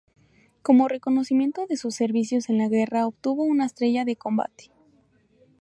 [0.63, 4.71] Como reconocimiento de sus servicios en la guerra obtuvo una estrella de combate.